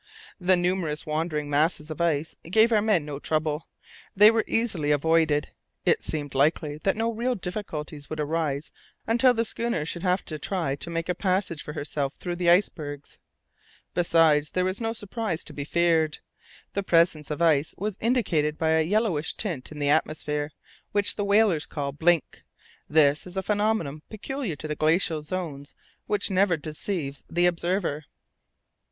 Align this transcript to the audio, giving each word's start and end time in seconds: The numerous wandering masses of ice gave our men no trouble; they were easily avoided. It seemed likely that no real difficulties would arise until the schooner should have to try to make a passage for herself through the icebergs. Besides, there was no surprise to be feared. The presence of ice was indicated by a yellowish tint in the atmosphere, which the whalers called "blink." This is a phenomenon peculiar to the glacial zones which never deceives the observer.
The 0.39 0.57
numerous 0.57 1.05
wandering 1.05 1.47
masses 1.47 1.91
of 1.91 2.01
ice 2.01 2.35
gave 2.49 2.71
our 2.71 2.81
men 2.81 3.05
no 3.05 3.19
trouble; 3.19 3.67
they 4.15 4.31
were 4.31 4.43
easily 4.47 4.89
avoided. 4.89 5.49
It 5.85 6.01
seemed 6.01 6.33
likely 6.33 6.79
that 6.79 6.97
no 6.97 7.11
real 7.11 7.35
difficulties 7.35 8.09
would 8.09 8.19
arise 8.19 8.71
until 9.05 9.35
the 9.35 9.45
schooner 9.45 9.85
should 9.85 10.01
have 10.01 10.25
to 10.25 10.39
try 10.39 10.75
to 10.75 10.89
make 10.89 11.07
a 11.07 11.13
passage 11.13 11.61
for 11.61 11.73
herself 11.73 12.15
through 12.15 12.37
the 12.37 12.49
icebergs. 12.49 13.19
Besides, 13.93 14.49
there 14.49 14.65
was 14.65 14.81
no 14.81 14.91
surprise 14.91 15.43
to 15.43 15.53
be 15.53 15.65
feared. 15.65 16.17
The 16.73 16.81
presence 16.81 17.29
of 17.29 17.39
ice 17.39 17.75
was 17.77 17.95
indicated 18.01 18.57
by 18.57 18.69
a 18.69 18.81
yellowish 18.81 19.35
tint 19.35 19.71
in 19.71 19.77
the 19.77 19.89
atmosphere, 19.89 20.51
which 20.93 21.15
the 21.15 21.23
whalers 21.25 21.67
called 21.67 21.99
"blink." 21.99 22.41
This 22.89 23.27
is 23.27 23.37
a 23.37 23.43
phenomenon 23.43 24.01
peculiar 24.09 24.55
to 24.55 24.67
the 24.67 24.73
glacial 24.73 25.21
zones 25.21 25.75
which 26.07 26.31
never 26.31 26.57
deceives 26.57 27.23
the 27.29 27.45
observer. 27.45 28.05